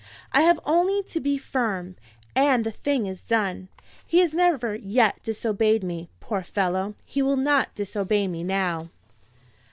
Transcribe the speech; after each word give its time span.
I 0.33 0.41
have 0.41 0.59
only 0.65 1.03
to 1.03 1.19
be 1.19 1.37
firm, 1.37 1.95
and 2.35 2.63
the 2.65 2.71
thing 2.71 3.05
is 3.05 3.21
done. 3.21 3.67
He 4.07 4.17
has 4.21 4.33
never 4.33 4.73
yet 4.73 5.21
disobeyed 5.21 5.83
me, 5.83 6.09
poor 6.19 6.41
fellow. 6.41 6.95
He 7.05 7.21
will 7.21 7.37
not 7.37 7.75
disobey 7.75 8.27
me 8.27 8.43
now. 8.43 8.89